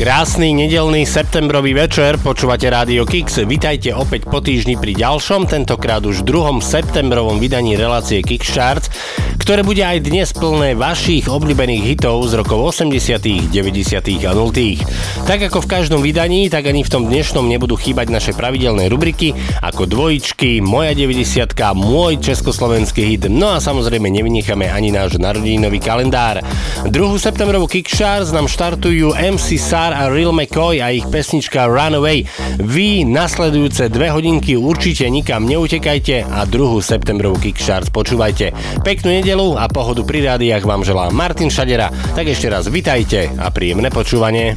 Krásny 0.00 0.56
nedelný 0.56 1.04
septembrový 1.04 1.76
večer, 1.76 2.16
počúvate 2.16 2.64
Rádio 2.72 3.04
Kix. 3.04 3.36
Vitajte 3.44 3.92
opäť 3.92 4.32
po 4.32 4.40
týždni 4.40 4.80
pri 4.80 4.96
ďalšom, 4.96 5.44
tentokrát 5.44 6.00
už 6.00 6.24
druhom 6.24 6.64
septembrovom 6.64 7.36
vydaní 7.36 7.76
relácie 7.76 8.24
Kickstarts, 8.24 8.88
ktoré 9.36 9.60
bude 9.60 9.84
aj 9.84 10.00
dnes 10.00 10.32
plné 10.32 10.72
vašich 10.72 11.28
obľúbených 11.28 11.84
hitov 11.84 12.24
z 12.32 12.40
rokov 12.40 12.80
80., 12.80 13.52
90. 13.52 14.24
a 14.24 14.32
0. 14.32 15.28
Tak 15.28 15.52
ako 15.52 15.68
v 15.68 15.68
každom 15.68 16.00
vydaní, 16.00 16.48
tak 16.48 16.72
ani 16.72 16.80
v 16.80 16.88
tom 16.88 17.04
dnešnom 17.04 17.44
nebudú 17.44 17.76
chýbať 17.76 18.08
naše 18.08 18.32
pravidelné 18.32 18.88
rubriky 18.88 19.36
ako 19.60 19.84
dvojičky, 19.84 20.64
moja 20.64 20.96
90 20.96 21.52
môj 21.76 22.24
československý 22.24 23.04
hit, 23.04 23.28
no 23.28 23.52
a 23.52 23.60
samozrejme 23.60 24.08
nevynecháme 24.08 24.64
ani 24.64 24.96
náš 24.96 25.20
narodeninový 25.20 25.76
kalendár. 25.76 26.40
2. 26.88 26.88
septembrovú 27.20 27.68
Kickstarts 27.68 28.32
nám 28.32 28.48
štartujú 28.48 29.12
MC 29.12 29.60
Sar 29.60 29.89
Star 29.90 30.06
a 30.06 30.14
Real 30.14 30.30
McCoy 30.30 30.78
a 30.78 30.94
ich 30.94 31.02
pesnička 31.10 31.66
Runaway. 31.66 32.22
Vy 32.62 33.02
nasledujúce 33.10 33.90
dve 33.90 34.14
hodinky 34.14 34.54
určite 34.54 35.10
nikam 35.10 35.50
neutekajte 35.50 36.30
a 36.30 36.46
2. 36.46 36.78
septembrovú 36.78 37.42
Kickstarts 37.42 37.90
počúvajte. 37.90 38.54
Peknú 38.86 39.10
nedelu 39.10 39.58
a 39.58 39.66
pohodu 39.66 40.06
pri 40.06 40.30
rádiách 40.30 40.62
vám 40.62 40.86
želá 40.86 41.10
Martin 41.10 41.50
Šadera. 41.50 41.90
Tak 41.90 42.22
ešte 42.22 42.46
raz 42.46 42.70
vitajte 42.70 43.34
a 43.34 43.50
príjemné 43.50 43.90
počúvanie. 43.90 44.54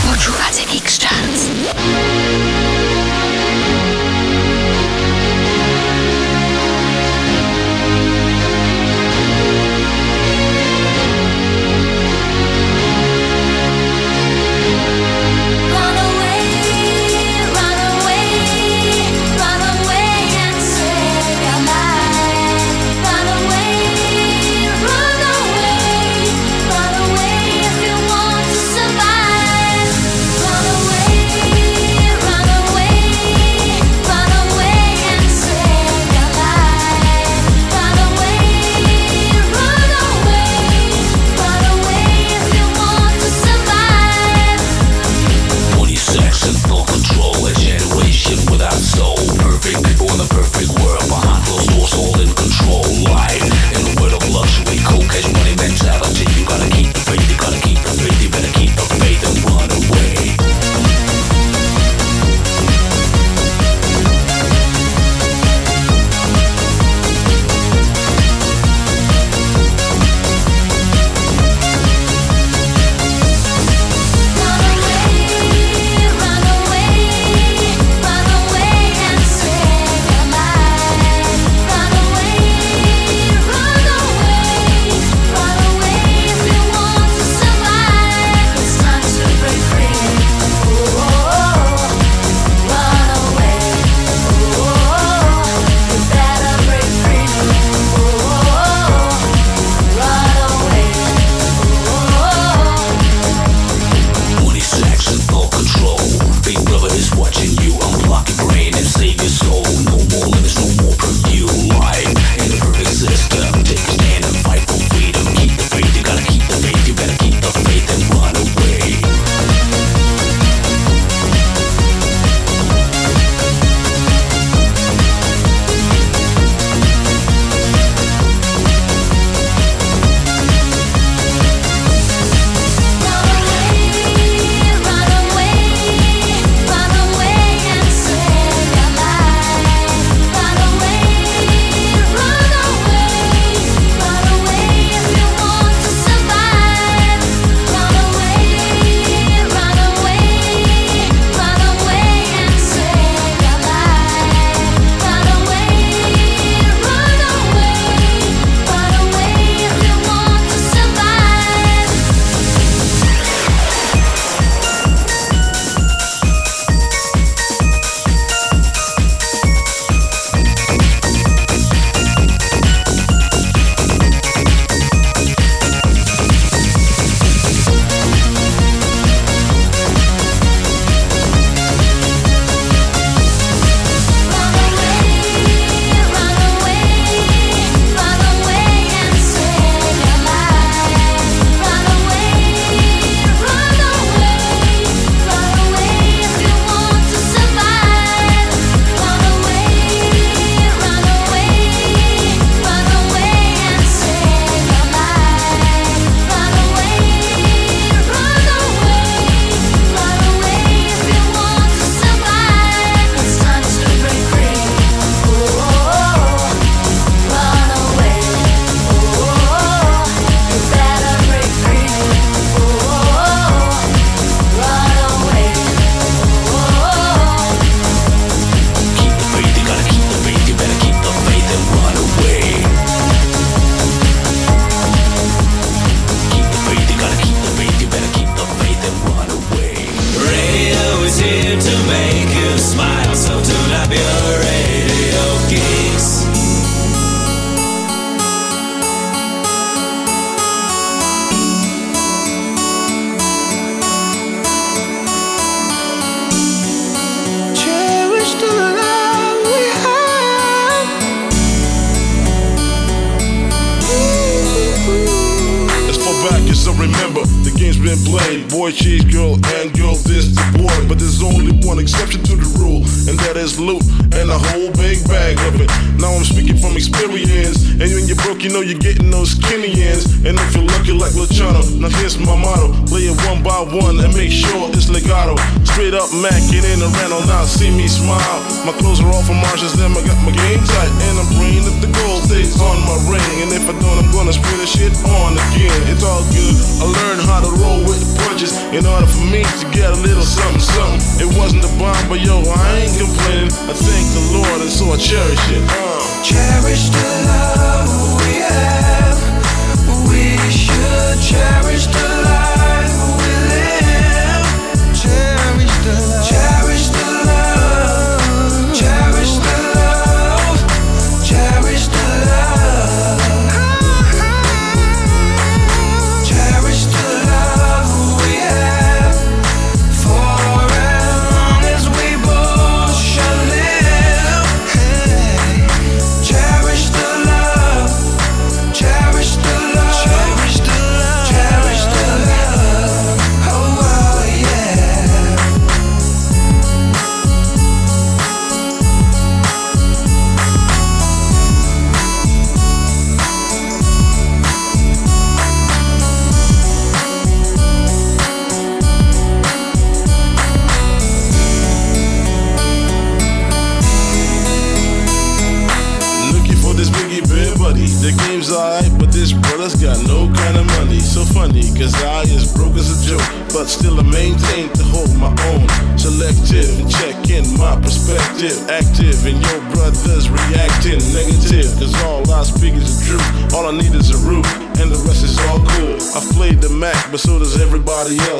Počúvate 0.00 0.64
Kickstarts. 0.64 1.52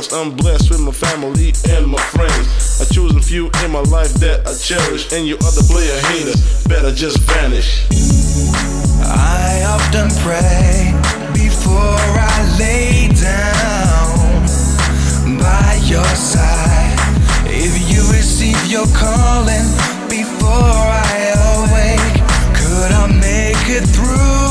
else. 0.02 0.12
I'm 0.12 0.34
blessed 0.37 0.70
with 0.70 0.81
my 0.81 0.93
family 0.93 1.52
and 1.70 1.87
my 1.87 2.00
friends. 2.14 2.81
I 2.81 2.84
choose 2.93 3.14
a 3.14 3.20
few 3.20 3.50
in 3.64 3.70
my 3.70 3.81
life 3.81 4.12
that 4.14 4.46
I 4.46 4.54
cherish, 4.54 5.12
and 5.12 5.26
you 5.26 5.37
other 5.37 5.62
player 5.62 5.99
haters 6.08 6.64
better 6.64 6.93
just 6.93 7.19
vanish. 7.20 7.87
I 9.04 9.62
often 9.66 10.08
pray 10.22 10.94
before 11.32 11.99
I 12.32 12.56
lay 12.58 13.08
down 13.08 14.19
by 15.38 15.81
your 15.84 16.14
side. 16.14 16.96
If 17.46 17.75
you 17.90 18.02
receive 18.12 18.58
your 18.66 18.87
calling 18.94 19.66
before 20.08 20.50
I 20.50 21.34
awake, 21.58 22.14
could 22.56 22.93
I 22.93 23.06
make 23.20 23.69
it 23.69 23.87
through? 23.88 24.41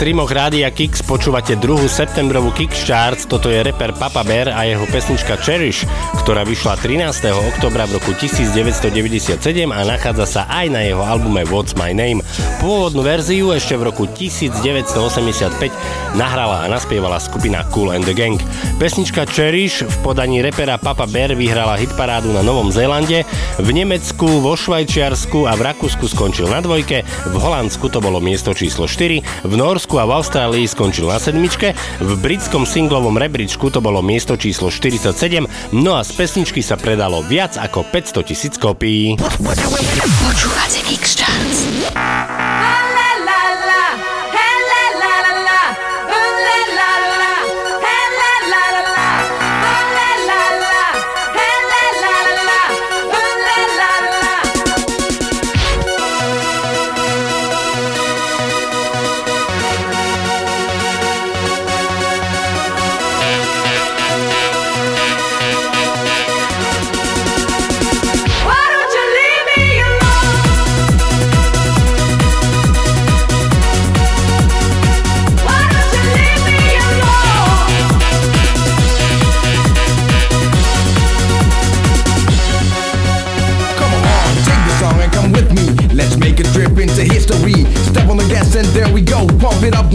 streamoch 0.00 0.32
Rádia 0.32 0.72
Kix 0.72 1.04
počúvate 1.04 1.60
2. 1.60 1.84
septembrovú 1.84 2.56
Kix 2.56 2.88
Charts. 2.88 3.28
Toto 3.28 3.52
je 3.52 3.60
reper 3.60 3.92
Papa 3.92 4.24
Bear 4.24 4.48
a 4.48 4.64
jeho 4.64 4.88
pesnička 4.88 5.36
Cherish, 5.36 5.84
ktorá 6.24 6.40
vyšla 6.40 6.80
13. 6.80 7.28
oktobra 7.52 7.84
v 7.84 8.00
roku 8.00 8.16
1997 8.16 9.36
a 9.68 9.80
nachádza 9.84 10.24
sa 10.24 10.42
aj 10.48 10.72
na 10.72 10.80
jeho 10.88 11.04
albume 11.04 11.44
What's 11.44 11.76
My 11.76 11.92
Name. 11.92 12.24
Pôvodnú 12.64 13.04
verziu 13.04 13.52
ešte 13.52 13.76
v 13.76 13.92
roku 13.92 14.08
1985 14.08 15.68
nahrala 16.16 16.64
a 16.64 16.66
naspievala 16.72 17.20
skupina 17.20 17.60
Cool 17.68 17.92
and 17.92 18.08
the 18.08 18.16
Gang. 18.16 18.40
Pesnička 18.80 19.28
Cherish 19.28 19.84
v 19.84 19.96
podaní 20.00 20.40
repera 20.40 20.80
Papa 20.80 21.04
Bear 21.04 21.36
vyhrala 21.36 21.76
hitparádu 21.76 22.32
na 22.32 22.40
Novom 22.40 22.72
Zélande, 22.72 23.28
v 23.60 23.68
Nemecku, 23.68 24.40
vo 24.40 24.56
Švajčiarsku 24.56 25.44
a 25.44 25.52
v 25.60 25.68
Rakúsku 25.68 26.08
skončil 26.08 26.48
na 26.48 26.64
dvojke, 26.64 27.04
v 27.04 27.36
Holandsku 27.36 27.92
to 27.92 28.00
bolo 28.00 28.16
miesto 28.16 28.56
číslo 28.56 28.88
4, 28.88 29.44
v 29.44 29.54
Norsku 29.60 29.89
Nemecku 29.90 30.06
a 30.06 30.06
v 30.06 30.22
Austrálii 30.22 30.66
skončil 30.70 31.10
na 31.10 31.18
sedmičke, 31.18 31.74
v 31.98 32.10
britskom 32.22 32.62
singlovom 32.62 33.18
rebríčku 33.18 33.74
to 33.74 33.82
bolo 33.82 33.98
miesto 33.98 34.38
číslo 34.38 34.70
47, 34.70 35.74
no 35.74 35.98
a 35.98 36.06
z 36.06 36.14
pesničky 36.14 36.62
sa 36.62 36.78
predalo 36.78 37.26
viac 37.26 37.58
ako 37.58 37.82
500 37.90 38.22
tisíc 38.22 38.54
kopií. 38.54 39.18
Počúvate 39.18 40.78
Mix 40.86 41.18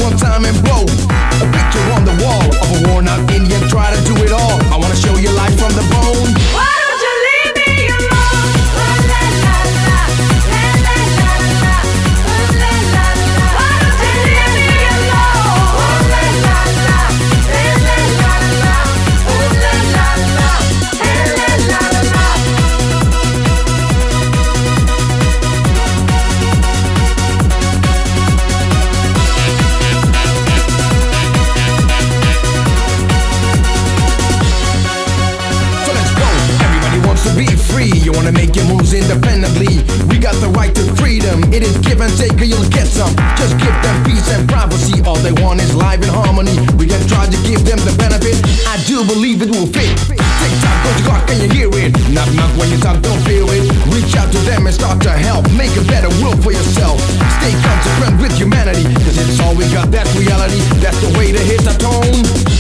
one 0.05 0.17
time 0.17 0.45
and 0.45 0.57
blow. 0.63 0.85
A 1.41 1.45
picture 1.49 1.85
on 1.97 2.05
the 2.05 2.15
wall 2.21 2.45
of 2.61 2.67
a 2.75 2.77
worn 2.87 3.07
out 3.07 3.25
Indian 3.31 3.64
your 38.55 38.65
moves 38.71 38.95
independently. 38.95 39.83
We 40.07 40.17
got 40.17 40.33
the 40.39 40.47
right 40.55 40.73
to 40.73 40.83
freedom. 40.95 41.43
It 41.51 41.61
is 41.61 41.75
give 41.83 41.99
and 41.99 42.11
take, 42.15 42.39
or 42.39 42.47
you'll 42.47 42.69
get 42.71 42.87
some. 42.87 43.11
Just 43.35 43.59
give 43.59 43.75
them 43.83 43.97
peace 44.07 44.31
and 44.31 44.47
privacy. 44.47 45.03
All 45.03 45.19
they 45.19 45.35
want 45.43 45.59
is 45.59 45.75
life 45.75 45.99
in 45.99 46.09
harmony. 46.09 46.55
We 46.79 46.87
can 46.87 47.03
try 47.11 47.27
to 47.27 47.39
give 47.43 47.67
them 47.67 47.77
the 47.83 47.91
benefit. 47.99 48.39
I 48.65 48.79
do 48.87 49.03
believe 49.03 49.43
it 49.43 49.51
will 49.51 49.67
fit. 49.67 49.91
Tick 50.07 50.53
tock, 50.63 50.77
go 50.83 50.89
to 50.95 51.03
clock, 51.03 51.23
can 51.27 51.37
you 51.43 51.49
hear 51.51 51.69
it? 51.75 51.91
Knock 52.15 52.31
knock 52.33 52.51
when 52.55 52.71
you 52.71 52.79
talk, 52.79 53.01
don't 53.03 53.19
feel 53.27 53.49
it. 53.51 53.67
Reach 53.91 54.15
out 54.15 54.31
to 54.31 54.39
them 54.47 54.65
and 54.65 54.73
start 54.73 55.03
to 55.03 55.11
help. 55.11 55.43
Make 55.51 55.75
a 55.75 55.83
better 55.83 56.09
world 56.23 56.39
for 56.41 56.55
yourself. 56.55 56.99
Stay 57.43 57.53
consequent 57.59 58.21
with 58.23 58.33
humanity. 58.39 58.87
Cause 59.03 59.19
it's 59.19 59.39
all 59.43 59.55
we 59.55 59.67
got, 59.75 59.91
that's 59.91 60.11
reality. 60.15 60.63
That's 60.79 60.99
the 61.03 61.11
way 61.19 61.31
to 61.35 61.41
hit 61.43 61.61
the 61.67 61.75
tone. 61.75 62.54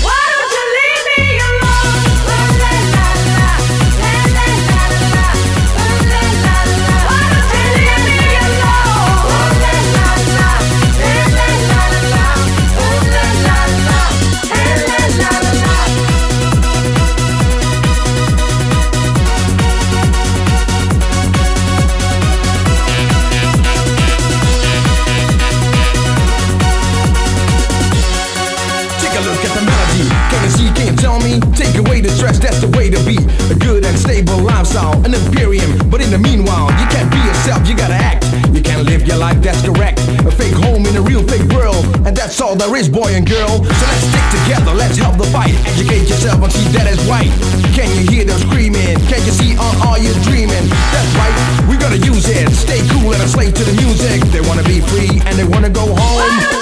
Lifestyle, 34.85 35.05
an 35.05 35.13
imperium. 35.13 35.89
But 35.89 36.01
in 36.01 36.09
the 36.11 36.17
meanwhile, 36.17 36.69
you 36.79 36.87
can't 36.87 37.09
be 37.11 37.17
yourself, 37.17 37.67
you 37.67 37.75
gotta 37.75 37.95
act. 37.95 38.25
You 38.53 38.61
can't 38.61 38.85
live 38.85 39.07
your 39.07 39.17
life, 39.17 39.41
that's 39.41 39.61
correct. 39.61 39.99
A 40.25 40.31
fake 40.31 40.53
home 40.53 40.85
in 40.85 40.95
a 40.95 41.01
real 41.01 41.23
fake 41.27 41.47
world. 41.53 41.85
And 42.05 42.15
that's 42.15 42.39
all 42.41 42.55
there 42.55 42.73
is, 42.75 42.89
boy 42.89 43.13
and 43.13 43.27
girl. 43.27 43.63
So 43.63 43.85
let's 43.89 44.05
stick 44.07 44.25
together, 44.41 44.73
let's 44.73 44.97
help 44.97 45.17
the 45.17 45.25
fight. 45.25 45.55
Educate 45.67 46.07
yourself 46.09 46.41
and 46.43 46.51
see 46.51 46.67
that 46.77 46.87
is 46.87 47.01
right. 47.07 47.31
Can 47.73 47.89
you 47.95 48.09
hear 48.09 48.25
them 48.25 48.39
screaming? 48.39 48.97
Can 49.07 49.21
you 49.25 49.31
see 49.31 49.55
uh, 49.57 49.63
on 49.63 49.75
all 49.87 49.97
you're 49.97 50.17
dreaming? 50.23 50.65
That's 50.93 51.11
right, 51.19 51.35
we 51.69 51.77
gotta 51.77 51.97
use 51.97 52.27
it. 52.29 52.49
Stay 52.51 52.81
cool 52.89 53.13
and 53.13 53.21
a 53.21 53.27
slave 53.27 53.53
to 53.53 53.63
the 53.63 53.75
music. 53.81 54.21
They 54.31 54.41
wanna 54.41 54.63
be 54.63 54.79
free 54.81 55.21
and 55.25 55.37
they 55.37 55.45
wanna 55.45 55.69
go 55.69 55.85
home. 55.95 56.54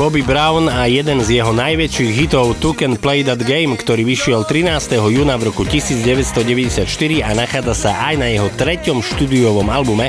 Bobby 0.00 0.24
Brown 0.24 0.72
a 0.72 0.88
jeden 0.88 1.20
z 1.20 1.44
jeho 1.44 1.52
najväčších 1.52 2.24
hitov 2.24 2.56
Two 2.56 2.72
Can 2.72 2.96
Play 2.96 3.20
That 3.20 3.44
Game, 3.44 3.76
ktorý 3.76 4.08
vyšiel 4.08 4.48
13. 4.48 4.96
júna 4.96 5.36
v 5.36 5.52
roku 5.52 5.68
1994 5.68 6.88
a 7.20 7.36
nachádza 7.36 7.74
sa 7.76 8.08
aj 8.08 8.14
na 8.16 8.32
jeho 8.32 8.48
treťom 8.48 9.04
štúdiovom 9.04 9.68
albume, 9.68 10.08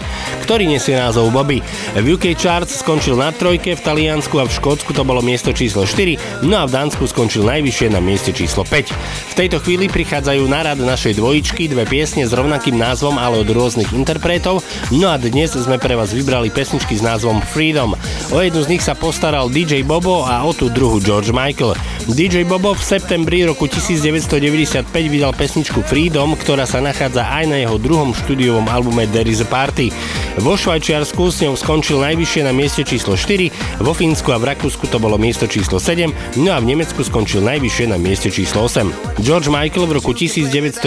ktorý 0.52 0.68
nesie 0.68 1.00
názov 1.00 1.32
Bobby. 1.32 1.64
V 1.96 2.20
UK 2.20 2.36
Charts 2.36 2.84
skončil 2.84 3.16
na 3.16 3.32
trojke, 3.32 3.72
v 3.72 3.80
Taliansku 3.88 4.36
a 4.36 4.44
v 4.44 4.52
Škótsku 4.52 4.92
to 4.92 5.08
bolo 5.08 5.24
miesto 5.24 5.56
číslo 5.56 5.88
4, 5.88 6.44
no 6.44 6.60
a 6.60 6.68
v 6.68 6.76
Dánsku 6.76 7.08
skončil 7.08 7.48
najvyššie 7.48 7.88
na 7.88 8.04
mieste 8.04 8.36
číslo 8.36 8.68
5. 8.68 9.32
V 9.32 9.34
tejto 9.40 9.64
chvíli 9.64 9.88
prichádzajú 9.88 10.44
na 10.52 10.60
rad 10.68 10.76
našej 10.76 11.24
dvojičky 11.24 11.72
dve 11.72 11.88
piesne 11.88 12.28
s 12.28 12.36
rovnakým 12.36 12.76
názvom, 12.76 13.16
ale 13.16 13.40
od 13.40 13.48
rôznych 13.48 13.96
interpretov, 13.96 14.60
no 14.92 15.08
a 15.08 15.16
dnes 15.16 15.56
sme 15.56 15.80
pre 15.80 15.96
vás 15.96 16.12
vybrali 16.12 16.52
pesničky 16.52 17.00
s 17.00 17.06
názvom 17.06 17.40
Freedom. 17.56 17.96
O 18.36 18.44
jednu 18.44 18.60
z 18.68 18.76
nich 18.76 18.84
sa 18.84 18.92
postaral 18.92 19.48
DJ 19.48 19.88
Bobo 19.88 20.28
a 20.28 20.44
o 20.44 20.52
tú 20.52 20.68
druhu 20.68 21.00
George 21.00 21.32
Michael. 21.32 21.80
DJ 22.12 22.44
Bobo 22.44 22.76
v 22.76 22.84
septembri 22.84 23.48
roku 23.48 23.72
1995 23.72 24.84
vydal 25.08 25.32
pesničku 25.32 25.80
Freedom, 25.80 26.36
ktorá 26.36 26.68
sa 26.68 26.84
nachádza 26.84 27.24
aj 27.24 27.46
na 27.48 27.58
jeho 27.64 27.80
druhom 27.80 28.12
štúdiovom 28.12 28.68
albume 28.68 29.08
There 29.16 29.32
is 29.32 29.40
a 29.40 29.48
Party. 29.48 29.96
Vo 30.42 30.58
Švajčiarsku 30.58 31.30
s 31.30 31.46
ňou 31.46 31.54
skončil 31.54 32.02
najvyššie 32.02 32.42
na 32.42 32.50
mieste 32.50 32.82
číslo 32.82 33.14
4, 33.14 33.78
vo 33.78 33.94
Fínsku 33.94 34.34
a 34.34 34.42
v 34.42 34.50
Rakúsku 34.50 34.90
to 34.90 34.98
bolo 34.98 35.14
miesto 35.14 35.46
číslo 35.46 35.78
7, 35.78 36.10
no 36.42 36.50
a 36.50 36.58
v 36.58 36.74
Nemecku 36.74 37.06
skončil 37.06 37.46
najvyššie 37.46 37.86
na 37.94 38.02
mieste 38.02 38.34
číslo 38.34 38.66
8. 38.66 39.22
George 39.22 39.54
Michael 39.54 39.86
v 39.86 40.02
roku 40.02 40.18
1990 40.18 40.82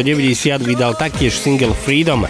vydal 0.58 0.99
taktiež 0.99 1.38
single 1.38 1.70
Freedom. 1.70 2.26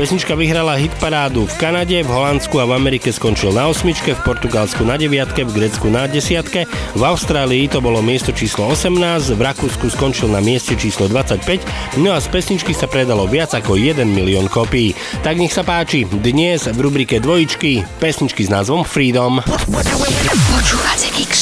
Pesnička 0.00 0.32
vyhrala 0.32 0.80
hit 0.80 0.96
parádu 0.96 1.44
v 1.44 1.52
Kanade, 1.60 2.00
v 2.00 2.08
Holandsku 2.08 2.56
a 2.56 2.64
v 2.64 2.72
Amerike 2.72 3.12
skončil 3.12 3.52
na 3.52 3.68
osmičke, 3.68 4.16
v 4.16 4.24
Portugalsku 4.24 4.80
na 4.88 4.96
9, 4.96 5.12
v 5.44 5.52
Grécku 5.52 5.92
na 5.92 6.08
10, 6.08 6.96
v 6.96 7.02
Austrálii 7.04 7.68
to 7.68 7.84
bolo 7.84 8.00
miesto 8.00 8.32
číslo 8.32 8.72
18, 8.72 9.36
v 9.36 9.40
Rakúsku 9.44 9.92
skončil 9.92 10.32
na 10.32 10.40
mieste 10.40 10.72
číslo 10.72 11.04
25, 11.04 12.00
no 12.00 12.16
a 12.16 12.18
z 12.24 12.32
pesničky 12.32 12.72
sa 12.72 12.88
predalo 12.88 13.28
viac 13.28 13.52
ako 13.52 13.76
1 13.76 14.08
milión 14.08 14.48
kopií. 14.48 14.96
Tak 15.20 15.36
nech 15.36 15.52
sa 15.52 15.68
páči, 15.68 16.08
dnes 16.08 16.61
dnes 16.62 16.78
v 16.78 16.80
rubrike 16.86 17.18
dvojičky 17.18 17.82
pesničky 17.98 18.46
s 18.46 18.50
názvom 18.50 18.86
Freedom. 18.86 19.42
Počúvate 20.54 21.10
Geek 21.10 21.34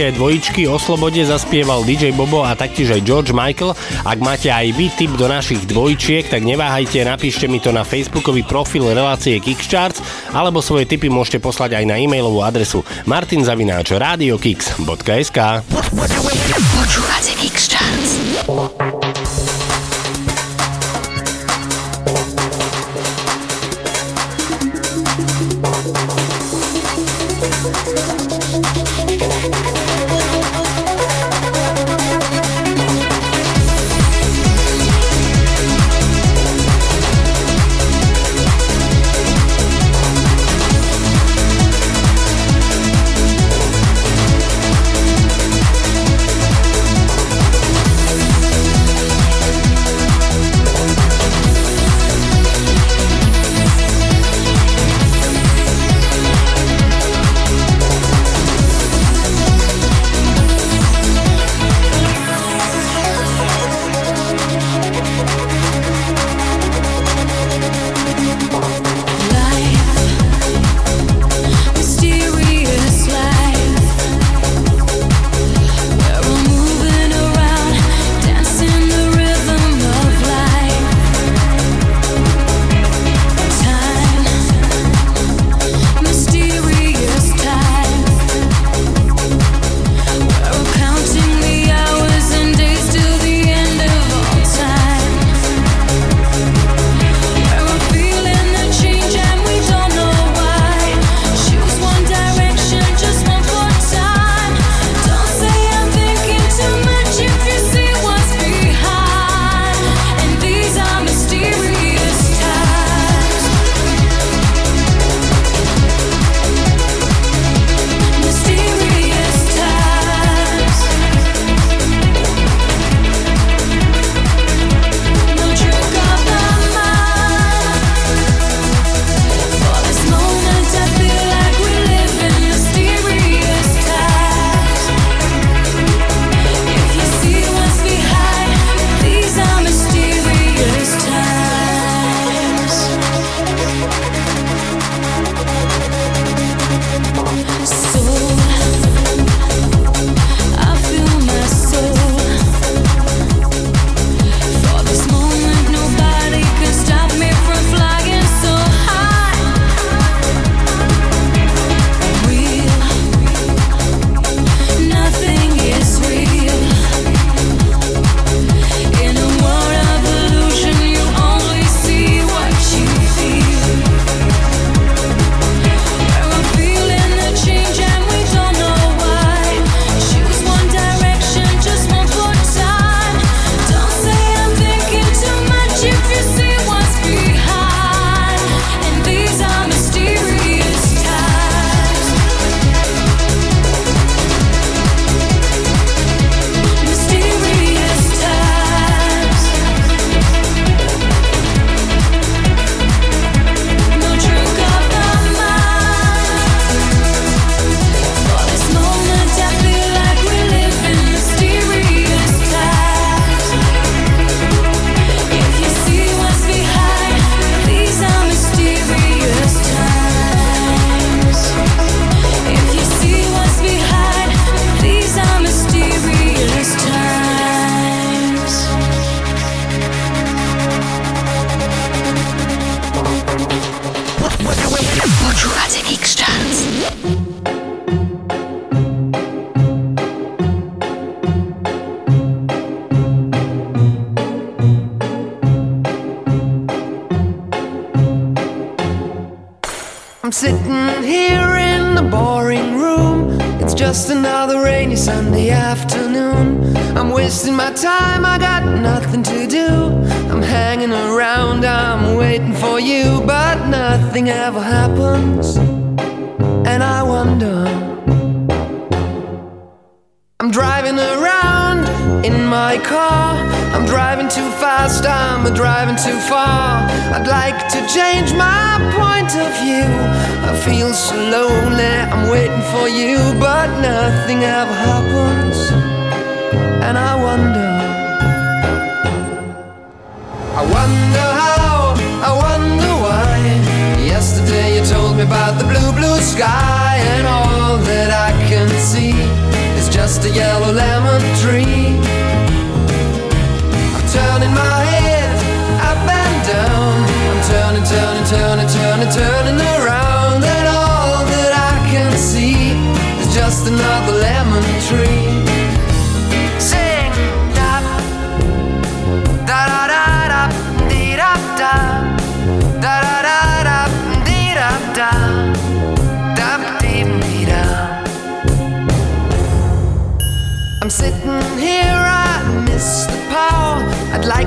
klasické 0.00 0.16
dvojičky 0.16 0.62
o 0.64 0.80
slobode 0.80 1.20
zaspieval 1.20 1.84
DJ 1.84 2.16
Bobo 2.16 2.40
a 2.40 2.56
taktiež 2.56 2.96
aj 2.96 3.04
George 3.04 3.36
Michael. 3.36 3.76
Ak 4.00 4.16
máte 4.24 4.48
aj 4.48 4.72
vy 4.72 4.88
tip 4.96 5.12
do 5.12 5.28
našich 5.28 5.68
dvojčiek, 5.68 6.24
tak 6.24 6.40
neváhajte, 6.40 7.04
napíšte 7.04 7.44
mi 7.44 7.60
to 7.60 7.68
na 7.68 7.84
facebookový 7.84 8.40
profil 8.48 8.88
relácie 8.88 9.36
Kickstarts 9.44 10.00
alebo 10.32 10.64
svoje 10.64 10.88
tipy 10.88 11.12
môžete 11.12 11.44
poslať 11.44 11.76
aj 11.76 11.84
na 11.84 12.00
e-mailovú 12.00 12.40
adresu 12.40 12.80
martinzavináč 13.04 13.92
radiokix.sk 13.92 15.68
Počúvate 15.68 17.29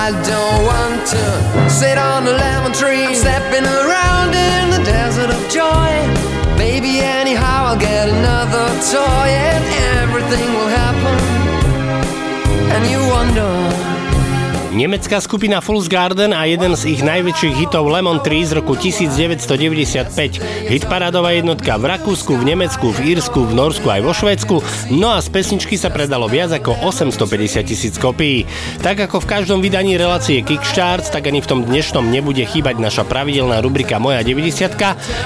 I 0.00 0.12
don't 0.12 0.62
want 0.64 1.06
to 1.08 1.24
sit 1.68 1.98
on 1.98 2.22
a 2.22 2.30
lemon 2.30 2.72
tree. 2.72 3.04
I'm 3.04 3.14
stepping 3.16 3.66
around 3.66 4.30
in 4.32 4.70
the 4.70 4.82
desert 4.84 5.28
of 5.28 5.40
joy. 5.50 5.90
Baby, 6.56 7.00
anyhow, 7.00 7.66
I'll 7.66 7.80
get 7.80 8.08
another 8.08 8.66
toy 8.94 9.28
and 9.50 9.64
everything 9.98 10.48
will 10.54 10.72
happen. 10.82 11.18
And 12.74 12.82
you 12.86 13.00
wonder. 13.10 13.97
Nemecká 14.78 15.18
skupina 15.18 15.58
Fool's 15.58 15.90
Garden 15.90 16.30
a 16.30 16.46
jeden 16.46 16.78
z 16.78 16.94
ich 16.94 17.02
najväčších 17.02 17.66
hitov 17.66 17.90
Lemon 17.90 18.22
Tree 18.22 18.46
z 18.46 18.62
roku 18.62 18.78
1995. 18.78 20.06
Hitparádová 20.70 21.34
jednotka 21.34 21.74
v 21.82 21.98
Rakúsku, 21.98 22.38
v 22.38 22.54
Nemecku, 22.54 22.94
v 22.94 23.18
Írsku, 23.18 23.42
v 23.42 23.58
Norsku 23.58 23.90
aj 23.90 24.06
vo 24.06 24.14
Švédsku. 24.14 24.56
No 24.94 25.10
a 25.10 25.18
z 25.18 25.34
pesničky 25.34 25.74
sa 25.74 25.90
predalo 25.90 26.30
viac 26.30 26.54
ako 26.54 26.78
850 26.94 27.66
tisíc 27.66 27.98
kopií. 27.98 28.46
Tak 28.78 29.10
ako 29.10 29.18
v 29.18 29.26
každom 29.26 29.58
vydaní 29.58 29.98
relácie 29.98 30.46
Kickstarts, 30.46 31.10
tak 31.10 31.26
ani 31.26 31.42
v 31.42 31.50
tom 31.50 31.66
dnešnom 31.66 32.06
nebude 32.06 32.46
chýbať 32.46 32.78
naša 32.78 33.02
pravidelná 33.02 33.58
rubrika 33.58 33.98
Moja 33.98 34.22
90 34.22 34.78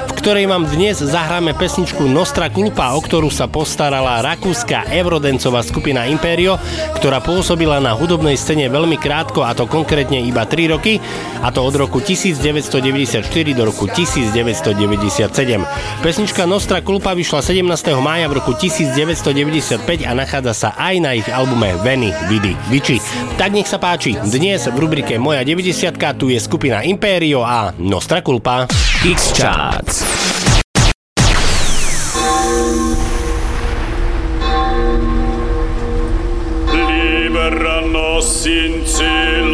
v 0.08 0.12
ktorej 0.16 0.48
vám 0.48 0.64
dnes 0.64 0.96
zahráme 1.04 1.52
pesničku 1.52 2.08
Nostra 2.08 2.48
Kulpa, 2.48 2.96
o 2.96 3.04
ktorú 3.04 3.28
sa 3.28 3.52
postarala 3.52 4.24
rakúska 4.24 4.88
eurodencová 4.88 5.60
skupina 5.60 6.08
Imperio, 6.08 6.56
ktorá 6.96 7.20
pôsobila 7.20 7.84
na 7.84 7.92
hudobnej 7.92 8.40
scéne 8.40 8.72
veľmi 8.72 8.96
krátko, 8.96 9.41
a 9.44 9.52
to 9.52 9.66
konkrétne 9.66 10.22
iba 10.22 10.46
3 10.46 10.72
roky, 10.72 11.02
a 11.42 11.50
to 11.50 11.60
od 11.62 11.74
roku 11.76 11.98
1994 12.00 13.26
do 13.52 13.62
roku 13.66 13.90
1997. 13.90 14.72
Pesnička 16.00 16.46
Nostra 16.46 16.80
Kulpa 16.80 17.12
vyšla 17.12 17.42
17. 17.44 17.66
mája 18.00 18.26
v 18.30 18.38
roku 18.40 18.54
1995 18.56 20.08
a 20.08 20.12
nachádza 20.14 20.52
sa 20.54 20.68
aj 20.78 20.94
na 21.02 21.10
ich 21.12 21.28
albume 21.28 21.74
Veny, 21.82 22.10
Vidy, 22.30 22.54
Viči. 22.70 23.02
Tak 23.36 23.50
nech 23.52 23.68
sa 23.68 23.82
páči, 23.82 24.16
dnes 24.22 24.64
v 24.66 24.76
rubrike 24.78 25.18
Moja 25.18 25.44
90 25.44 25.94
tu 26.16 26.30
je 26.30 26.38
skupina 26.40 26.80
Imperio 26.86 27.44
a 27.44 27.74
Nostra 27.76 28.22
Kulpa. 28.22 28.70
X-Charts. 29.02 30.31
sind 38.42 38.88
sie 38.88 39.51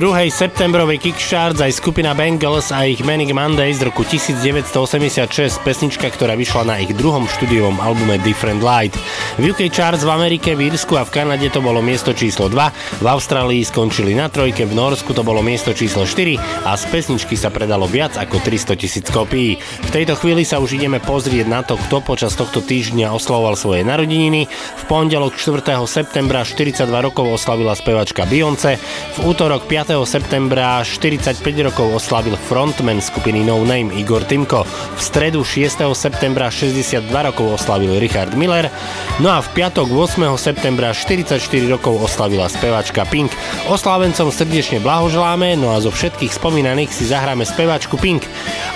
druhej 0.00 0.32
septembrovej 0.32 0.96
Kickcharts 0.96 1.60
aj 1.60 1.76
skupina 1.76 2.16
Bengals 2.16 2.72
a 2.72 2.88
ich 2.88 3.04
Manic 3.04 3.36
Monday 3.36 3.68
z 3.76 3.84
roku 3.84 4.00
1986, 4.00 5.28
pesnička, 5.60 6.08
ktorá 6.08 6.32
vyšla 6.40 6.64
na 6.64 6.80
ich 6.80 6.96
druhom 6.96 7.28
štúdiovom 7.28 7.76
albume 7.84 8.16
Different 8.24 8.64
Light. 8.64 8.96
V 9.36 9.52
UK 9.52 9.68
Charts 9.68 10.00
v 10.00 10.08
Amerike, 10.08 10.56
v 10.56 10.72
Írsku 10.72 10.96
a 10.96 11.04
v 11.04 11.12
Kanade 11.12 11.52
to 11.52 11.60
bolo 11.60 11.84
miesto 11.84 12.16
číslo 12.16 12.48
2, 12.48 13.04
v 13.04 13.06
Austrálii 13.12 13.60
skončili 13.60 14.16
na 14.16 14.32
trojke, 14.32 14.64
v 14.64 14.72
Norsku 14.72 15.12
to 15.12 15.20
bolo 15.20 15.44
miesto 15.44 15.76
číslo 15.76 16.08
4 16.08 16.64
a 16.64 16.72
z 16.80 16.84
pesničky 16.88 17.36
sa 17.36 17.52
predalo 17.52 17.84
viac 17.84 18.16
ako 18.16 18.40
300 18.40 18.80
tisíc 18.80 19.04
kopií. 19.04 19.60
V 19.60 19.90
tejto 19.92 20.16
chvíli 20.16 20.48
sa 20.48 20.64
už 20.64 20.80
ideme 20.80 20.96
pozrieť 21.04 21.44
na 21.44 21.60
to, 21.60 21.76
kto 21.76 22.00
počas 22.00 22.32
tohto 22.32 22.64
týždňa 22.64 23.12
oslavoval 23.12 23.52
svoje 23.52 23.84
narodeniny. 23.84 24.48
V 24.80 24.82
pondelok 24.88 25.36
4. 25.36 25.76
septembra 25.84 26.40
42 26.40 26.88
rokov 26.88 27.28
oslavila 27.36 27.76
spevačka 27.76 28.24
Beyoncé, 28.24 28.80
v 29.20 29.28
útorok 29.28 29.68
5. 29.68 29.89
septembra 30.06 30.86
45 30.86 31.42
rokov 31.66 31.98
oslavil 31.98 32.38
frontman 32.38 33.02
skupiny 33.02 33.42
No 33.42 33.58
Name 33.66 33.90
Igor 33.98 34.22
Timko. 34.22 34.62
V 34.94 35.00
stredu 35.02 35.42
6. 35.42 35.82
septembra 35.98 36.46
62 36.46 37.10
rokov 37.10 37.58
oslavil 37.58 37.98
Richard 37.98 38.38
Miller. 38.38 38.70
No 39.18 39.34
a 39.34 39.42
v 39.42 39.50
piatok 39.50 39.90
8. 39.90 40.22
septembra 40.38 40.94
44 40.94 41.42
rokov 41.66 42.06
oslavila 42.06 42.46
spevačka 42.46 43.02
Pink. 43.10 43.34
Oslavencom 43.66 44.30
srdečne 44.30 44.78
blahoželáme, 44.78 45.58
no 45.58 45.74
a 45.74 45.82
zo 45.82 45.90
všetkých 45.90 46.38
spomínaných 46.38 46.94
si 46.94 47.10
zahráme 47.10 47.42
spevačku 47.42 47.98
Pink 47.98 48.22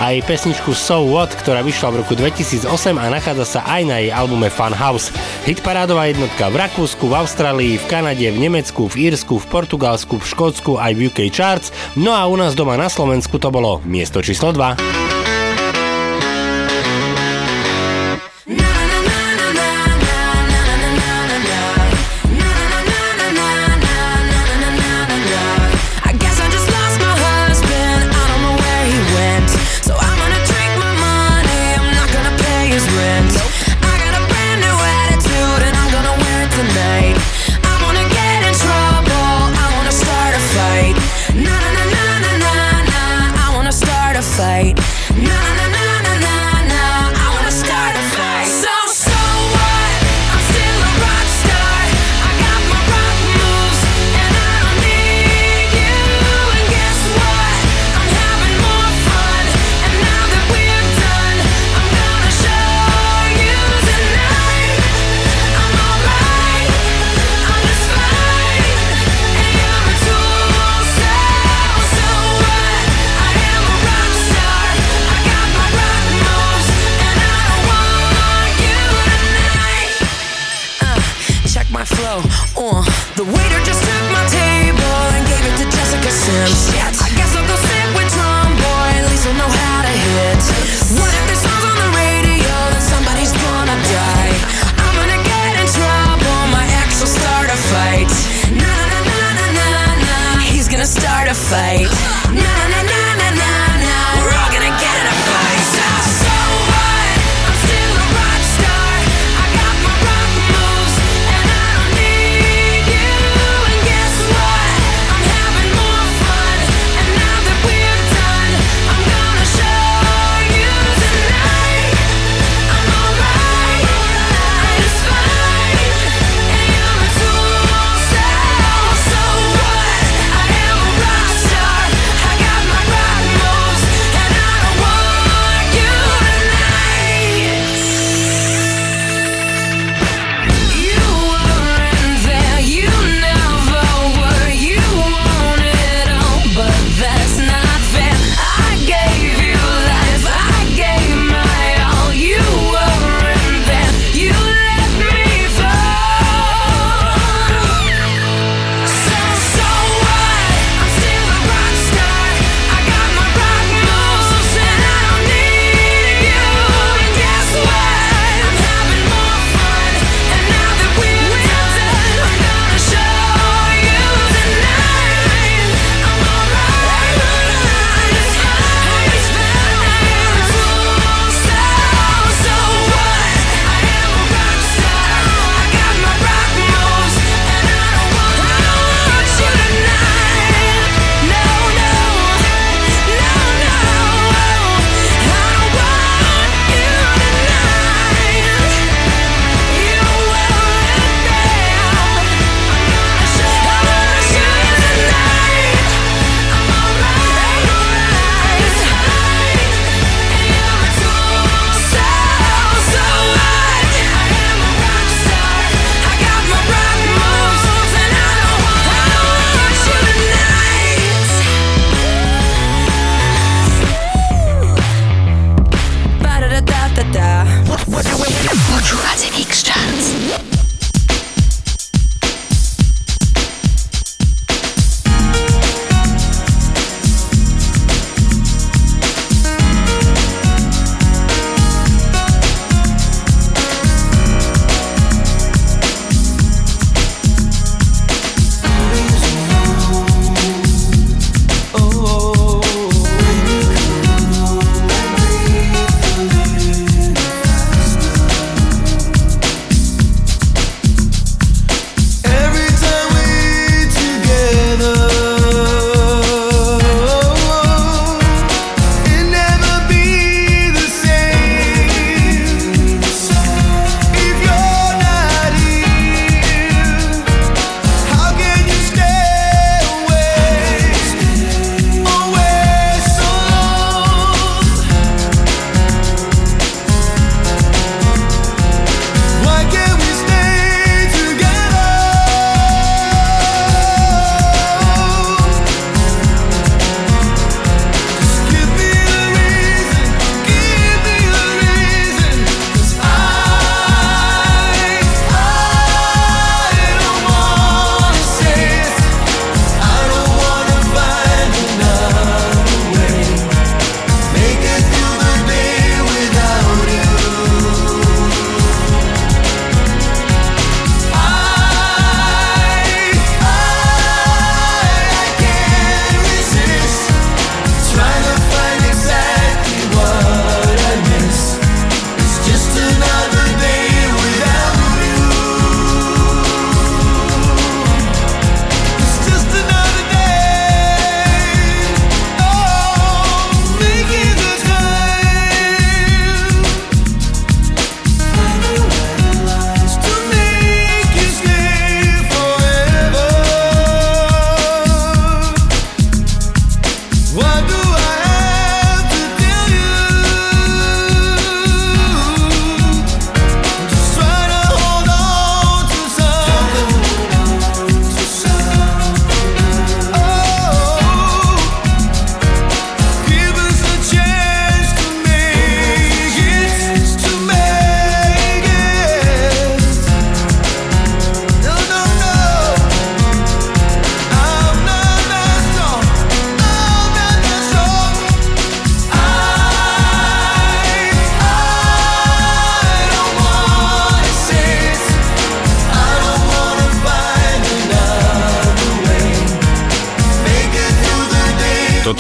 a 0.02 0.10
jej 0.10 0.22
pesničku 0.26 0.74
So 0.74 1.06
What, 1.14 1.30
ktorá 1.38 1.62
vyšla 1.62 1.94
v 1.94 1.98
roku 2.02 2.18
2008 2.18 2.66
a 2.98 3.06
nachádza 3.06 3.46
sa 3.46 3.60
aj 3.70 3.82
na 3.86 4.02
jej 4.02 4.10
albume 4.10 4.50
Fun 4.50 4.74
House. 4.74 5.14
Hitparádová 5.46 6.10
jednotka 6.10 6.50
v 6.50 6.58
Rakúsku, 6.58 7.06
v 7.06 7.14
Austrálii, 7.14 7.78
v 7.78 7.86
Kanade, 7.86 8.26
v 8.26 8.38
Nemecku, 8.50 8.90
v 8.90 9.14
Írsku, 9.14 9.38
v 9.38 9.46
Portugalsku, 9.46 10.18
v 10.18 10.26
Škótsku 10.26 10.72
aj 10.80 10.93
v 10.94 11.10
UK 11.10 11.28
Charts, 11.34 11.74
no 11.98 12.14
a 12.14 12.26
u 12.30 12.38
nás 12.38 12.54
doma 12.54 12.78
na 12.78 12.88
Slovensku 12.88 13.38
to 13.42 13.50
bolo 13.50 13.82
miesto 13.84 14.22
číslo 14.22 14.54
2. 14.54 15.13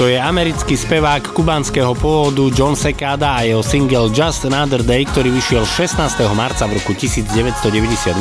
Toto 0.04 0.12
je 0.12 0.20
americký 0.20 0.76
spevák 0.76 1.32
kubanského 1.32 1.96
pôvodu 1.96 2.52
John 2.52 2.76
Secada 2.76 3.40
a 3.40 3.48
jeho 3.48 3.64
single 3.64 4.12
Just 4.12 4.44
Another 4.44 4.84
Day, 4.84 5.08
ktorý 5.08 5.32
vyšiel 5.32 5.64
16. 5.64 5.96
marca 6.36 6.68
v 6.68 6.76
roku 6.76 6.92
1992 6.92 8.12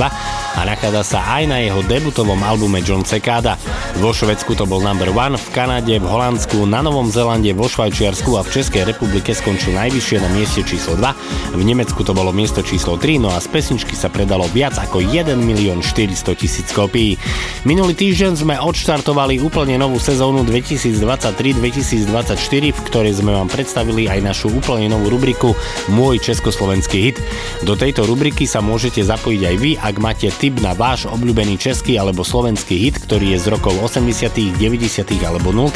a 0.54 0.66
nachádza 0.66 1.18
sa 1.18 1.20
aj 1.40 1.44
na 1.50 1.58
jeho 1.62 1.82
debutovom 1.86 2.42
albume 2.46 2.82
John 2.86 3.02
Secada. 3.02 3.58
Vo 3.98 4.14
Švedsku 4.14 4.54
to 4.54 4.70
bol 4.70 4.82
number 4.82 5.10
one, 5.10 5.38
v 5.38 5.48
Kanade, 5.54 5.98
v 5.98 6.06
Holandsku, 6.06 6.66
na 6.70 6.86
Novom 6.86 7.10
Zélande, 7.10 7.54
vo 7.58 7.66
Švajčiarsku 7.66 8.38
a 8.38 8.46
v 8.46 8.52
Českej 8.54 8.86
republike 8.86 9.34
skončil 9.34 9.74
najvyššie 9.74 10.18
na 10.22 10.30
mieste 10.34 10.62
číslo 10.62 10.98
2. 10.98 11.58
V 11.58 11.62
Nemecku 11.62 12.06
to 12.06 12.14
bolo 12.14 12.30
miesto 12.30 12.62
číslo 12.62 12.98
3, 12.98 13.22
no 13.22 13.34
a 13.34 13.42
z 13.42 13.50
pesničky 13.50 13.98
sa 13.98 14.14
predalo 14.14 14.46
viac 14.50 14.78
ako 14.78 15.02
1 15.02 15.34
milión 15.42 15.82
400 15.82 16.38
tisíc 16.38 16.70
kopií. 16.70 17.18
Minulý 17.66 17.98
týždeň 17.98 18.46
sme 18.46 18.56
odštartovali 18.58 19.42
úplne 19.42 19.78
novú 19.78 19.98
sezónu 19.98 20.46
2023-2024, 20.46 22.74
v 22.74 22.80
ktorej 22.90 23.14
sme 23.22 23.34
vám 23.34 23.50
predstavili 23.50 24.10
aj 24.10 24.22
našu 24.22 24.54
úplne 24.54 24.90
novú 24.90 25.14
rubriku 25.14 25.56
Môj 25.90 26.22
československý 26.22 26.98
hit. 27.10 27.18
Do 27.66 27.78
tejto 27.78 28.06
rubriky 28.06 28.46
sa 28.46 28.62
môžete 28.62 29.02
zapojiť 29.06 29.42
aj 29.42 29.56
vy, 29.58 29.72
ak 29.78 29.96
máte 29.98 30.30
tip 30.44 30.60
na 30.60 30.76
váš 30.76 31.08
obľúbený 31.08 31.56
český 31.56 31.96
alebo 31.96 32.20
slovenský 32.28 32.76
hit, 32.76 33.00
ktorý 33.08 33.32
je 33.32 33.48
z 33.48 33.56
rokov 33.56 33.80
80., 33.80 34.60
90. 34.60 35.24
alebo 35.24 35.56
0. 35.56 35.72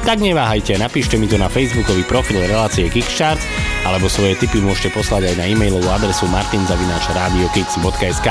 Tak 0.00 0.24
neváhajte, 0.24 0.80
napíšte 0.80 1.20
mi 1.20 1.28
to 1.28 1.36
na 1.36 1.52
facebookový 1.52 2.08
profil 2.08 2.40
relácie 2.40 2.88
Kickcharts 2.88 3.44
alebo 3.88 4.12
svoje 4.12 4.36
tipy 4.36 4.60
môžete 4.60 4.92
poslať 4.92 5.32
aj 5.32 5.40
na 5.40 5.48
e-mailovú 5.48 5.88
adresu 5.88 6.28
martinzavinačradiokix.sk 6.28 8.28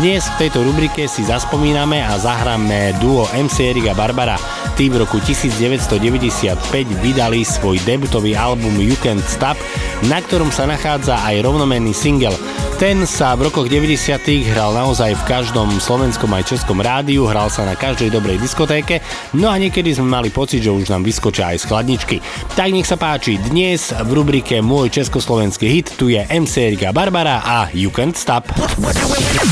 Dnes 0.00 0.32
v 0.32 0.38
tejto 0.40 0.64
rubrike 0.64 1.04
si 1.04 1.28
zaspomíname 1.28 2.00
a 2.00 2.16
zahráme 2.16 2.96
duo 3.04 3.28
MC 3.36 3.76
Erik 3.76 3.92
Barbara. 3.92 4.40
Tí 4.80 4.88
v 4.88 5.04
roku 5.04 5.20
1995 5.20 6.56
vydali 7.04 7.44
svoj 7.44 7.76
debutový 7.84 8.32
album 8.32 8.80
You 8.80 8.96
Can't 9.04 9.28
Stop, 9.28 9.60
na 10.08 10.24
ktorom 10.24 10.48
sa 10.48 10.64
nachádza 10.64 11.20
aj 11.20 11.44
rovnomenný 11.44 11.92
single. 11.92 12.40
Ten 12.74 13.06
sa 13.06 13.38
v 13.38 13.46
rokoch 13.46 13.70
90 13.70 14.50
hral 14.50 14.74
naozaj 14.74 15.14
v 15.14 15.26
každom 15.30 15.78
slovenskom 15.78 16.26
aj 16.34 16.50
českom 16.50 16.82
rádiu, 16.82 17.22
hral 17.22 17.46
sa 17.46 17.62
na 17.62 17.78
každej 17.78 18.10
dobrej 18.10 18.42
diskotéke, 18.42 18.98
no 19.38 19.46
a 19.46 19.54
niekedy 19.62 19.94
sme 19.94 20.10
mali 20.10 20.34
pocit, 20.34 20.58
že 20.58 20.74
už 20.74 20.90
nám 20.90 21.06
vyskočia 21.06 21.54
aj 21.54 21.62
z 21.62 21.64
chladničky. 21.70 22.16
Tak 22.58 22.74
nech 22.74 22.82
sa 22.82 22.98
páči, 22.98 23.38
dnes 23.38 23.94
v 23.94 24.10
rubrike 24.10 24.58
Môj 24.58 24.90
československý 24.94 25.68
hit 25.68 25.96
tu 25.96 26.08
je 26.08 26.26
MC 26.40 26.56
Erika 26.56 26.92
Barbara 26.92 27.42
a 27.44 27.68
You 27.72 27.90
Can't 27.90 28.16
Stop. 28.16 28.46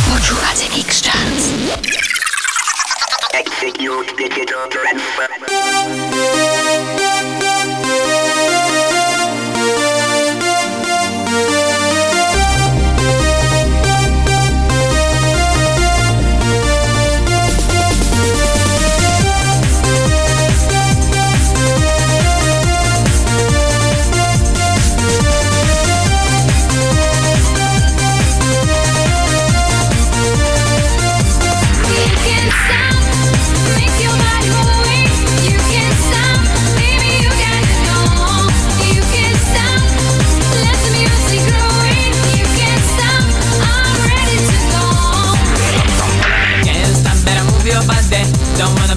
Počúvate 0.06 0.64
Mix 0.70 1.02
Charts. 1.02 1.50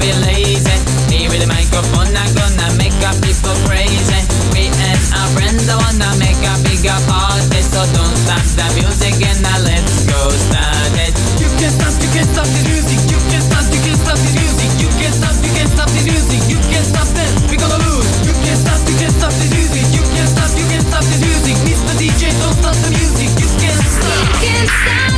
Don't 0.05 0.21
be 0.21 0.21
lazy. 0.21 0.77
Me 1.09 1.25
with 1.25 1.41
the 1.41 1.49
microphone, 1.49 2.13
not 2.13 2.29
gonna 2.37 2.69
make 2.77 2.93
up 3.01 3.17
people 3.25 3.57
crazy. 3.65 4.21
We 4.53 4.69
and 4.69 5.01
our 5.17 5.25
friends, 5.33 5.65
I 5.65 5.81
wanna 5.81 6.13
make 6.21 6.37
a 6.45 6.53
bigger 6.61 6.93
party. 7.09 7.61
So 7.65 7.81
don't 7.89 8.13
stop 8.13 8.45
the 8.53 8.65
music 8.77 9.17
and 9.25 9.41
now 9.41 9.57
let's 9.65 10.05
go 10.05 10.29
start 10.29 10.93
it. 11.01 11.09
You 11.41 11.49
can't 11.57 11.73
stop, 11.73 11.89
you 11.97 12.09
can't 12.13 12.29
stop 12.29 12.45
this 12.45 12.65
music. 12.69 13.01
You 13.09 13.17
can't 13.33 13.45
stop, 13.49 13.65
you 13.73 13.81
can't 13.81 13.97
stop 13.97 14.17
this 14.21 14.35
music. 14.37 14.69
You 14.77 14.89
can't 15.01 15.15
stop, 15.17 15.35
you 15.41 15.51
can't 15.57 15.71
stop 15.73 15.89
this 15.89 16.05
music. 16.05 16.41
You 16.53 16.59
can't 16.69 16.85
stop 16.85 17.09
this, 17.17 17.31
we 17.49 17.57
gonna 17.57 17.81
lose. 17.89 18.09
You 18.29 18.33
can't 18.45 18.61
stop, 18.61 18.77
you 18.85 18.95
can't 19.01 19.15
stop 19.17 19.33
this 19.33 19.49
music. 19.57 19.85
You 19.89 20.03
can't 20.13 20.29
stop, 20.29 20.53
you 20.53 20.65
can't 20.69 20.85
stop 20.85 21.01
this 21.01 21.21
music. 21.25 21.55
Mr. 21.65 21.93
DJ, 21.97 22.29
don't 22.37 22.53
stop 22.61 22.77
the 22.77 22.89
music. 22.93 23.29
You 23.41 23.49
can't 23.57 23.81
stop. 23.89 24.21
You 24.21 24.29
can 24.37 24.65
stop, 24.69 25.14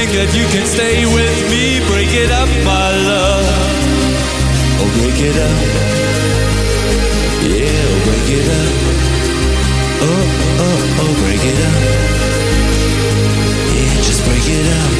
think 0.00 0.16
that 0.16 0.32
you 0.32 0.46
can 0.48 0.64
stay 0.64 1.04
with 1.04 1.38
me, 1.52 1.76
break 1.92 2.08
it 2.16 2.32
up, 2.32 2.48
my 2.64 2.88
love. 3.04 3.44
Oh, 4.80 4.88
break 4.96 5.20
it 5.20 5.36
up. 5.36 5.60
Yeah, 7.44 7.68
oh, 7.68 8.00
break 8.08 8.28
it 8.40 8.46
up. 8.60 8.72
Oh, 10.00 10.24
oh, 10.64 11.04
oh, 11.04 11.12
break 11.20 11.42
it 11.52 11.60
up. 11.68 11.82
Yeah, 13.76 13.94
just 14.08 14.24
break 14.24 14.46
it 14.48 14.66
up. 14.80 14.92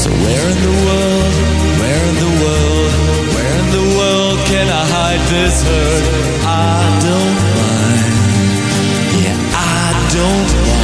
So 0.00 0.08
where 0.08 0.46
in 0.48 0.58
the 0.68 0.76
world, 0.88 1.34
where 1.80 2.02
in 2.08 2.16
the 2.24 2.32
world, 2.42 2.92
where 3.36 3.54
in 3.60 3.68
the 3.76 3.86
world 3.98 4.38
can 4.48 4.66
I 4.72 4.84
hide 4.96 5.22
this 5.36 5.56
hurt? 5.68 6.04
I 6.48 6.80
don't 7.08 7.36
mind. 7.60 8.14
Yeah, 9.20 9.36
I 9.52 9.84
don't 10.16 10.48
mind. 10.64 10.77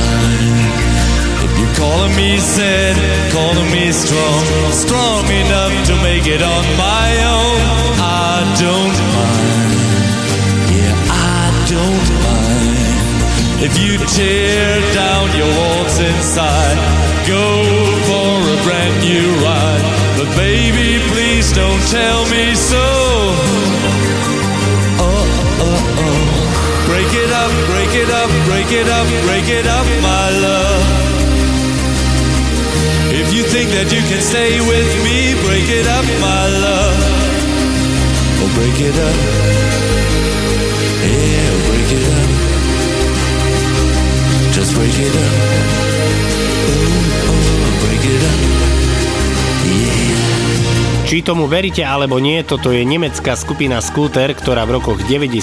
Calling 1.84 2.16
me 2.16 2.38
sad, 2.38 2.96
calling 3.30 3.70
me 3.70 3.92
strong, 3.92 4.44
strong 4.72 5.24
enough 5.28 5.74
to 5.84 5.94
make 6.00 6.26
it 6.26 6.40
on 6.40 6.64
my 6.80 7.08
own, 7.36 7.60
I 8.00 8.40
don't 8.56 8.96
mind. 9.12 9.68
Yeah, 10.72 10.96
I 11.12 11.44
don't 11.68 12.08
mind. 12.24 13.04
If 13.68 13.76
you 13.76 14.00
tear 14.16 14.80
down 14.96 15.28
your 15.36 15.50
walls 15.60 15.96
inside, 16.00 16.78
go 17.28 17.44
for 18.08 18.32
a 18.48 18.56
brand 18.64 18.96
new 19.04 19.28
ride. 19.44 19.84
But 20.16 20.28
baby, 20.40 21.04
please 21.12 21.52
don't 21.52 21.84
tell 21.92 22.24
me 22.32 22.54
so. 22.54 22.86
Oh, 25.04 25.24
oh, 25.68 26.00
oh. 26.00 26.88
Break 26.88 27.12
it 27.12 27.30
up, 27.42 27.52
break 27.68 27.92
it 27.92 28.08
up, 28.08 28.30
break 28.48 28.72
it 28.72 28.88
up, 28.88 29.06
break 29.28 29.48
it 29.52 29.66
up, 29.68 29.86
my 30.00 30.30
love. 30.40 31.03
Think 33.54 33.70
that 33.70 33.86
you 33.92 34.02
can 34.10 34.20
stay 34.20 34.58
with 34.58 34.90
me, 35.06 35.38
break 35.46 35.70
it 35.70 35.86
up, 35.86 36.04
my 36.18 36.48
love. 36.58 36.98
Oh, 38.42 38.50
break 38.58 38.80
it 38.82 38.98
up. 38.98 39.14
Yeah, 41.06 41.54
oh, 41.54 41.62
break 41.70 41.86
it 41.94 42.04
up. 42.18 42.30
Just 44.52 44.74
break 44.74 44.98
it 44.98 45.14
up. 45.14 45.34
Oh, 46.66 47.30
oh, 47.30 47.70
break 47.86 48.02
it 48.02 48.22
up. 48.26 48.40
Yeah. 49.70 50.03
Či 51.04 51.20
tomu 51.20 51.44
veríte 51.44 51.84
alebo 51.84 52.16
nie, 52.16 52.40
toto 52.48 52.72
je 52.72 52.80
nemecká 52.80 53.36
skupina 53.36 53.76
Scooter, 53.84 54.32
ktorá 54.32 54.64
v 54.64 54.80
rokoch 54.80 55.04
90 55.04 55.36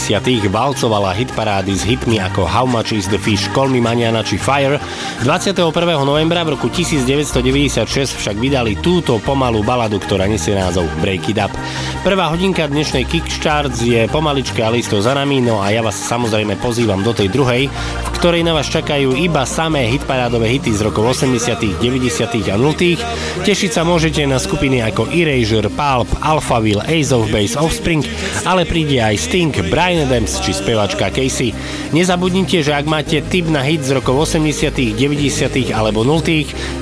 valcovala 0.49 1.13
hitparády 1.13 1.77
s 1.77 1.85
hitmi 1.85 2.17
ako 2.17 2.49
How 2.49 2.65
Much 2.65 2.97
is 2.97 3.05
the 3.05 3.21
Fish, 3.21 3.45
Call 3.53 3.69
Me 3.69 3.77
Maniana 3.77 4.25
či 4.25 4.41
Fire. 4.41 4.81
21. 5.21 5.69
novembra 6.01 6.41
v 6.41 6.57
roku 6.57 6.65
1996 6.65 7.77
však 8.17 8.41
vydali 8.41 8.81
túto 8.81 9.21
pomalú 9.21 9.61
baladu, 9.61 10.01
ktorá 10.01 10.25
nesie 10.25 10.57
názov 10.57 10.89
Break 10.97 11.29
It 11.29 11.37
Up. 11.37 11.53
Prvá 12.01 12.33
hodinka 12.33 12.65
dnešnej 12.65 13.05
Kickstarts 13.05 13.85
je 13.85 14.09
pomaličke 14.09 14.65
a 14.65 14.73
listo 14.73 14.97
za 14.97 15.13
nami, 15.13 15.45
no 15.45 15.61
a 15.61 15.69
ja 15.69 15.85
vás 15.85 15.93
samozrejme 15.93 16.57
pozývam 16.57 17.05
do 17.05 17.13
tej 17.13 17.29
druhej, 17.29 17.69
v 17.69 18.09
ktorej 18.17 18.41
na 18.41 18.57
vás 18.57 18.65
čakajú 18.65 19.13
iba 19.13 19.45
samé 19.45 19.85
hitparádové 19.93 20.57
hity 20.57 20.73
z 20.73 20.89
rokov 20.89 21.21
80., 21.21 21.77
90. 21.77 22.49
a 22.49 22.57
0. 22.57 23.45
Tešiť 23.45 23.69
sa 23.69 23.85
môžete 23.85 24.25
na 24.25 24.41
skupiny 24.41 24.81
ako 24.81 25.13
Erasure, 25.51 25.69
Pulp, 25.69 26.07
Alphaville, 26.23 26.81
Ace 26.87 27.11
of 27.11 27.27
Base, 27.27 27.59
Offspring, 27.59 28.07
ale 28.47 28.63
príde 28.63 29.03
aj 29.03 29.19
Sting, 29.19 29.51
Brian 29.67 30.07
Adams 30.07 30.39
či 30.39 30.55
spevačka 30.55 31.11
Casey. 31.11 31.51
Nezabudnite, 31.91 32.63
že 32.63 32.71
ak 32.71 32.87
máte 32.87 33.19
tip 33.27 33.51
na 33.51 33.59
hit 33.59 33.83
z 33.83 33.99
rokov 33.99 34.31
80., 34.31 34.95
90. 34.95 35.75
alebo 35.75 36.07
0., 36.07 36.23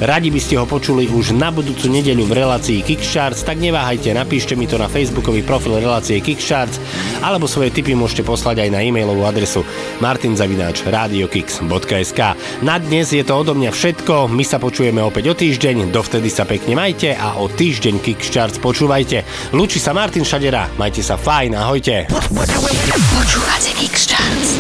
radi 0.06 0.30
by 0.30 0.38
ste 0.38 0.62
ho 0.62 0.70
počuli 0.70 1.10
už 1.10 1.34
na 1.34 1.50
budúcu 1.50 1.90
nedeľu 1.90 2.30
v 2.30 2.46
relácii 2.46 2.86
Kickstarts, 2.86 3.42
tak 3.42 3.58
neváhajte, 3.58 4.14
napíšte 4.14 4.54
mi 4.54 4.70
to 4.70 4.78
na 4.78 4.86
facebookový 4.86 5.42
profil 5.42 5.82
relácie 5.82 6.22
Kickstarts 6.22 6.78
alebo 7.26 7.50
svoje 7.50 7.74
tipy 7.74 7.98
môžete 7.98 8.22
poslať 8.22 8.70
aj 8.70 8.72
na 8.76 8.86
e-mailovú 8.86 9.26
adresu 9.26 9.66
martinzavináč.radiokix.sk 9.98 12.22
Na 12.62 12.78
dnes 12.78 13.10
je 13.10 13.26
to 13.26 13.34
odo 13.34 13.58
mňa 13.58 13.74
všetko, 13.74 14.30
my 14.30 14.46
sa 14.46 14.62
počujeme 14.62 15.02
opäť 15.02 15.34
o 15.34 15.36
týždeň, 15.36 15.90
dovtedy 15.90 16.30
sa 16.30 16.46
pekne 16.46 16.78
majte 16.78 17.18
a 17.18 17.42
o 17.42 17.50
týždeň 17.50 17.98
Kickstarts 18.06 18.59
počúvajte. 18.60 19.24
Lúči 19.56 19.80
sa 19.80 19.96
Martin 19.96 20.28
Šadera, 20.28 20.68
majte 20.76 21.02
sa 21.02 21.16
fajn, 21.16 21.56
ahojte. 21.56 22.06
Počúvate 22.12 23.72
Kickstarts. 23.80 24.60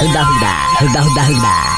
Honda 0.00 0.24
Honda 0.24 0.52
Honda 0.80 1.00
Honda 1.02 1.22
Honda 1.28 1.69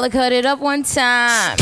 Spinderella 0.00 0.10
cut 0.10 0.32
it 0.32 0.46
up 0.46 0.60
one 0.60 0.82
time. 0.82 1.56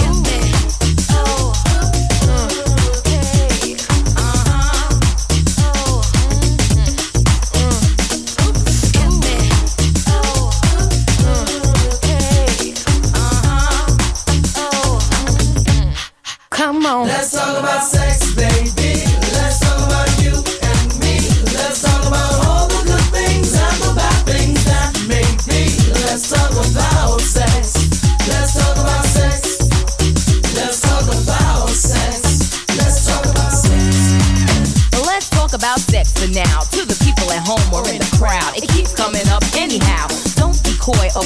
Come 16.51 16.86
on. 16.86 17.06
Let's 17.06 17.38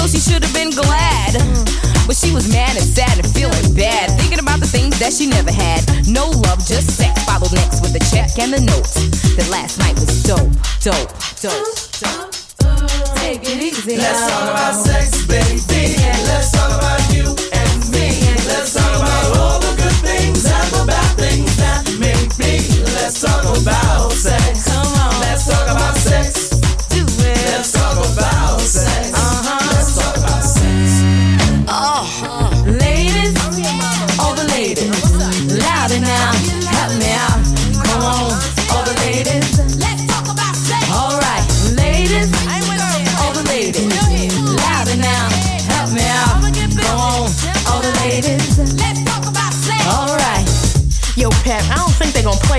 so 0.00 0.06
she 0.08 0.18
should 0.18 0.42
have 0.42 0.54
been 0.54 0.70
glad. 0.70 1.36
But 2.06 2.16
she 2.16 2.32
was 2.32 2.50
mad 2.50 2.74
and 2.76 2.84
sad 2.84 3.18
and 3.18 3.28
feeling 3.28 3.74
bad, 3.74 4.10
thinking 4.18 4.40
about 4.40 4.60
the 4.60 4.66
things 4.66 4.98
that 4.98 5.12
she 5.12 5.26
never 5.26 5.52
had. 5.52 5.84
No 6.08 6.30
love, 6.30 6.64
just 6.64 6.96
sex. 6.96 7.22
Followed 7.24 7.52
next 7.52 7.82
with 7.82 7.92
the 7.92 8.02
check 8.10 8.32
and 8.38 8.52
the 8.52 8.60
note. 8.60 8.88
That 9.36 9.48
last 9.50 9.78
night 9.78 9.94
was 9.94 10.22
dope, 10.22 10.50
dope, 10.80 11.12
dope, 11.44 11.68
dope. 12.00 12.32
Take 13.20 13.44
it 13.44 13.60
easy. 13.62 13.96
Let's 13.96 14.20
talk 14.26 14.50
about 14.50 14.74
sex, 14.74 15.26
baby. 15.26 15.69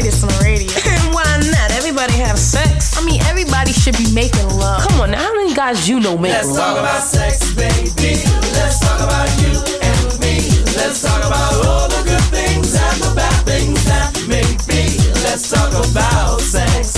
Play 0.02 0.10
this 0.10 0.24
on 0.24 0.30
the 0.30 0.42
radio. 0.44 0.68
Why 1.16 1.24
not? 1.52 1.72
Everybody 1.72 2.14
have 2.14 2.38
sex. 2.38 2.98
I 2.98 3.06
mean, 3.06 3.22
everybody 3.24 3.72
should 3.72 3.98
be 3.98 4.12
making 4.14 4.48
love. 4.58 4.82
Come 4.88 5.02
on, 5.02 5.12
now, 5.12 5.22
how 5.22 5.36
many 5.36 5.54
guys 5.54 5.88
you 5.88 6.00
know 6.00 6.18
make 6.18 6.34
Let's 6.34 6.48
love? 6.50 6.58
talk 6.58 6.80
about 6.80 7.04
sex, 7.04 7.54
baby. 7.54 8.18
Let's 8.58 8.80
talk 8.80 9.00
about 9.00 9.30
you 9.42 9.54
and 9.82 10.08
me. 10.22 10.50
Let's 10.78 11.02
talk 11.02 11.22
about 11.22 11.54
all 11.66 11.88
the 11.90 12.02
good 12.06 12.26
things 12.34 12.74
and 12.74 12.98
the 13.02 13.14
bad 13.16 13.46
things 13.46 13.84
that 13.86 14.10
make 14.28 14.60
me. 14.68 14.98
Let's 15.26 15.50
talk 15.50 15.70
about 15.70 16.42
sex. 16.42 16.98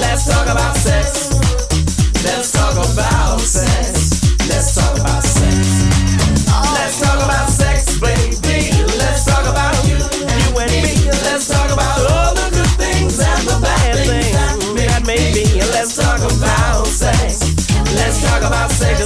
Let's 0.00 0.28
talk 0.28 0.46
about 0.46 0.76
sex. 0.76 1.32
Let's 2.24 2.52
talk 2.52 2.74
about 2.74 3.40
sex. 3.40 4.20
Let's 4.48 4.74
talk 4.74 4.98
about 5.00 5.22
sex. 5.22 5.72
Let's 6.76 7.00
talk 7.00 7.16
about 7.24 7.48
sex, 7.48 7.51
about 18.42 18.70
sex 18.72 19.00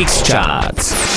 X 0.00 0.22
Charts. 0.22 1.09